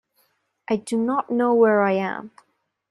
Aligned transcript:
I 0.67 0.77
do 0.77 0.97
not 0.97 1.29
know 1.29 1.53
where 1.53 1.83
I 1.83 1.91
am. 1.91 2.31